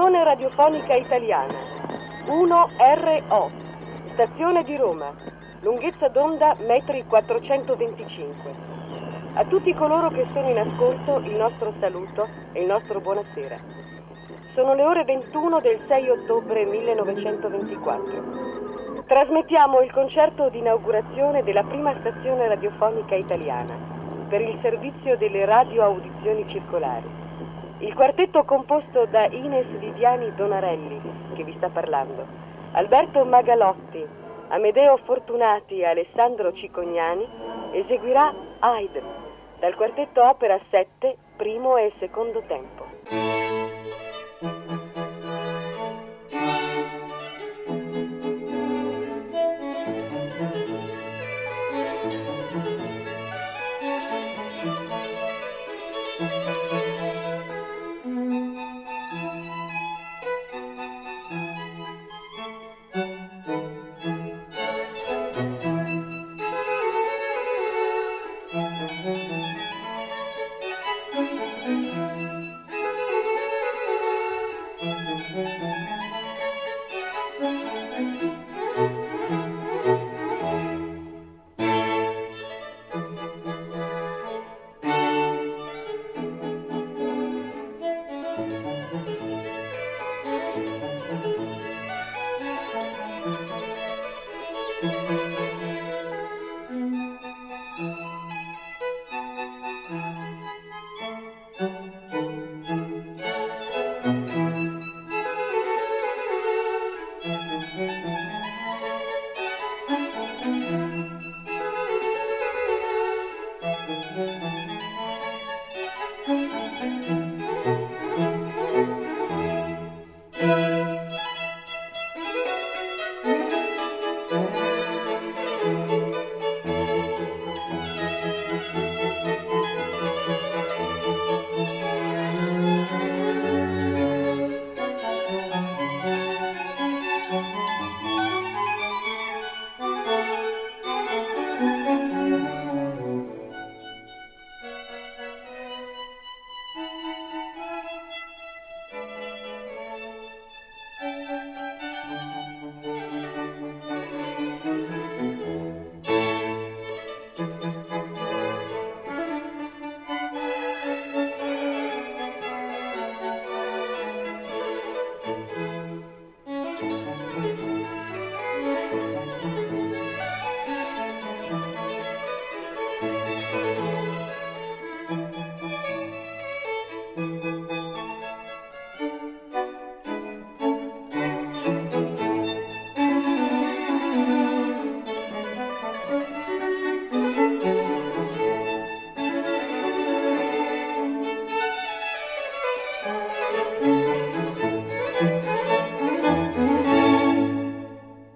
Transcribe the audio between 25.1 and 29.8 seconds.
delle radioaudizioni circolari il quartetto composto da Ines